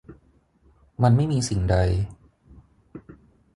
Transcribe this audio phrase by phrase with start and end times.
[1.03, 1.77] มันไม่มีสิ่งใด